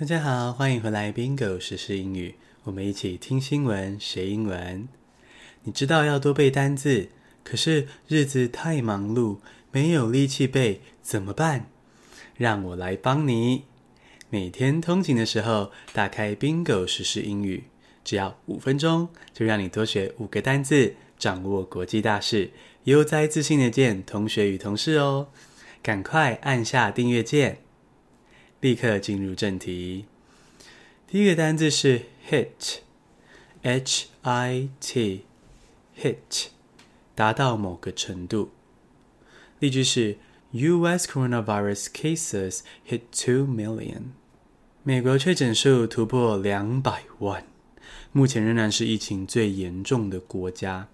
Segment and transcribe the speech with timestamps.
[0.00, 4.86] 大家好，欢迎回来 Bingo 时事英语，我们一起听新闻学英文。
[5.64, 7.08] 你知道要多背单字，
[7.42, 9.38] 可是日子太忙碌，
[9.72, 11.66] 没有力气背，怎么办？
[12.36, 13.64] 让我来帮你。
[14.30, 17.64] 每天通勤的时候，打开 Bingo 时事英语，
[18.04, 22.52] 只要五分钟，就让你多学五个单字，掌握国际大事，
[22.84, 25.30] 悠哉自信的见同学与同事哦。
[25.82, 27.58] 赶快按下订阅键。
[28.60, 30.06] 立刻进入正题。
[31.06, 32.76] 第一个单字是 hit，H-I-T，hit，
[37.14, 38.50] 达到某个程度。
[39.60, 40.18] 例句是
[40.50, 41.08] ：U.S.
[41.08, 44.12] coronavirus cases hit two million。
[44.82, 47.44] 美国确诊数突破两百万，
[48.12, 50.88] 目前仍然是疫情最严重的国家。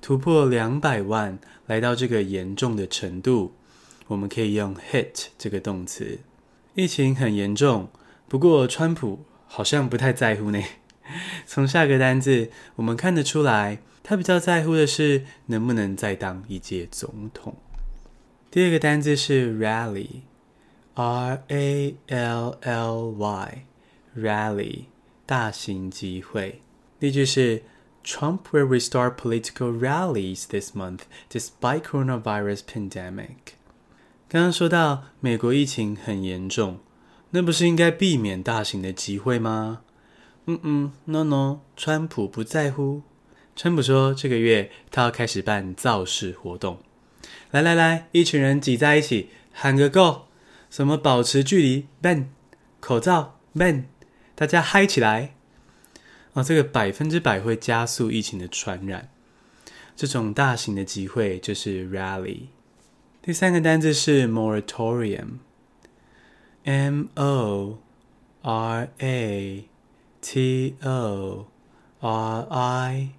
[0.00, 3.52] 突破两百万，来到这个严重的程度，
[4.06, 6.20] 我们可以用 hit 这个动词。
[6.78, 7.88] 疫情很严重，
[8.28, 10.62] 不过川普好像不太在乎呢。
[11.44, 17.56] 从下个单字我们看得出来，他比较在乎的是能不能再当一届总统。
[18.48, 24.84] 第二个单字是 rally，R A L L Y，rally，
[25.26, 26.62] 大型集会。
[27.00, 27.64] 例句是
[28.04, 33.57] ：Trump will restart political rallies this month despite coronavirus pandemic。
[34.30, 36.80] 刚刚说到美国疫情很严重，
[37.30, 39.80] 那不是应该避免大型的集会吗？
[40.44, 43.00] 嗯嗯，no no，川普不在乎。
[43.56, 46.78] 川普说这个月他要开始办造势活动。
[47.50, 50.26] 来来来，一群人挤在一起，喊个够！
[50.68, 52.26] 什么保持距离，ban；
[52.80, 53.84] 口罩，ban；
[54.34, 55.36] 大家嗨起来！
[56.34, 59.08] 哦，这个百分之百会加速疫情的传染。
[59.96, 62.48] 这种大型的集会就是 rally。
[63.21, 67.77] 第三个单字是 moratorium，M O
[68.41, 69.69] R A
[70.21, 71.45] T O
[72.01, 73.11] R I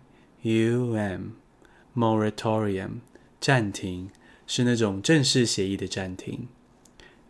[0.42, 3.00] U M，moratorium
[3.40, 4.10] 暂停，
[4.46, 6.48] 是那种正式协议的暂停。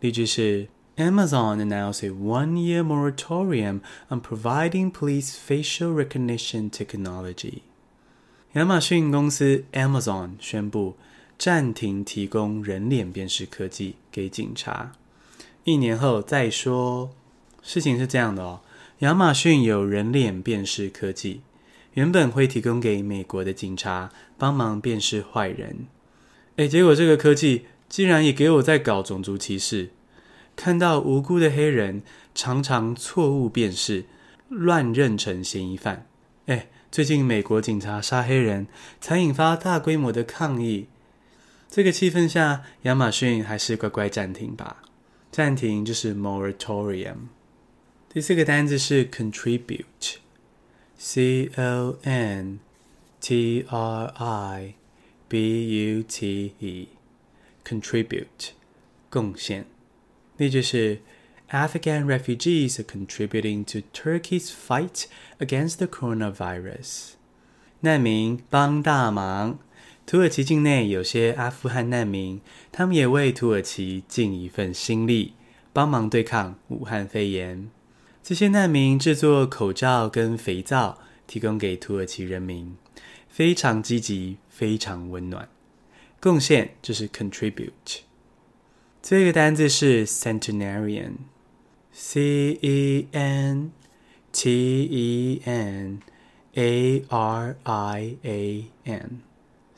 [0.01, 0.67] 例句是：
[0.97, 3.79] Amazon announced a one-year moratorium
[4.09, 7.61] on providing police facial recognition technology。
[8.53, 10.97] 亚马逊公司 Amazon 宣布。
[11.40, 14.92] 暂停提供人脸辨识科技给警察，
[15.64, 17.12] 一年后再说。
[17.62, 18.60] 事情是这样的哦，
[18.98, 21.40] 亚马逊有人脸辨识科技，
[21.94, 25.86] 原本会提供给美国的警察帮忙辨识坏人。
[26.56, 29.88] 诶，结果这个科技竟然也给我在搞种族歧视，
[30.54, 32.02] 看到无辜的黑人
[32.34, 34.04] 常常错误辨识，
[34.50, 36.06] 乱认成嫌疑犯。
[36.44, 38.66] 诶，最近美国警察杀黑人，
[39.00, 40.88] 才引发大规模的抗议。
[41.70, 44.82] 这个气氛下，亚马逊还是乖乖暂停吧。
[45.30, 47.28] 暂停就是 moratorium。
[48.12, 49.88] 第四个单字是 contribute，C
[51.56, 52.58] O N
[53.20, 54.74] T R I
[55.28, 58.50] B U T E，contribute，
[59.08, 59.66] 贡献。
[60.38, 60.98] 例句是
[61.50, 65.04] ：Afghan refugees are contributing to Turkey's fight
[65.38, 67.10] against the coronavirus。
[67.82, 69.60] 难民帮大忙。
[70.10, 72.40] 土耳其境内有些阿富汗难民，
[72.72, 75.34] 他们也为土耳其尽一份心力，
[75.72, 77.70] 帮忙对抗武汉肺炎。
[78.20, 82.76] 这些难民制作口罩跟肥皂，提供给土耳其人民，
[83.28, 85.48] 非常积极，非常温暖。
[86.18, 88.00] 贡献就是 contribute。
[89.00, 93.70] 这个单字是 centenarian，C E N
[94.32, 96.00] T E N
[96.54, 99.20] A R I A N。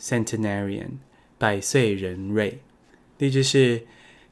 [0.02, 0.98] Centenarian，
[1.38, 2.60] 百岁人瑞。
[3.18, 3.86] 例句是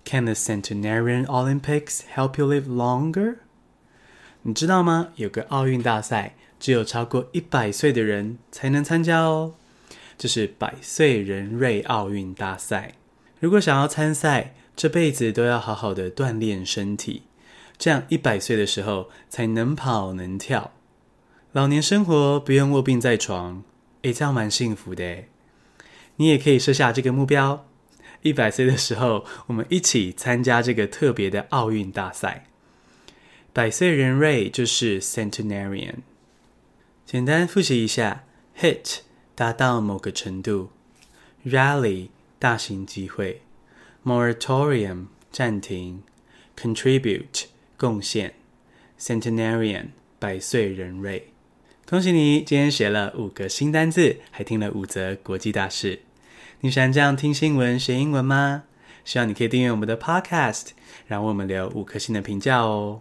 [0.04, 3.36] ：Can the Centenarian Olympics help you live longer？
[4.42, 5.12] 你知道吗？
[5.14, 9.54] 有个奥运大赛，只有超过一百岁的人才能参加哦。
[10.18, 12.94] 这是百岁人瑞奥运大赛。
[13.38, 17.22] 如果想要参赛，这辈子都要好好的锻炼身体，
[17.78, 20.72] 这样一百岁的时候才能跑能跳。
[21.52, 23.62] 老年生活不用卧病在床，
[24.02, 25.24] 诶，这样蛮幸福的。
[26.20, 27.66] 你也可以设下这个目标，
[28.20, 32.44] 一百岁的时候，我们一起参加这个特别的奥运大赛。
[33.54, 35.94] 百岁人瑞就是 centenarian。
[37.06, 38.24] 简单复习一下
[38.58, 38.98] ：hit
[39.34, 40.68] 达到某个程度
[41.46, 42.08] ；rally
[42.38, 43.40] 大型集会
[44.04, 46.02] ；moratorium 暂停
[46.54, 47.44] ；contribute
[47.78, 48.34] 贡献
[48.98, 49.86] ；centenarian
[50.18, 51.32] 百岁人瑞。
[51.88, 56.00] 恭喜你，今天学了五个新单字，还听了五则国际大事。
[56.62, 58.64] 你喜欢这样听新闻学英文吗？
[59.02, 60.68] 希望你可以订阅我们的 Podcast，
[61.06, 63.00] 然后我们留五颗星的评价哦。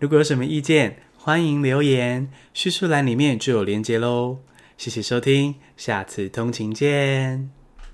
[0.00, 4.38] 如果有什么意见，欢迎留言，叙述栏里面就有连接喽。
[4.76, 7.59] 谢谢收听，下次通勤见。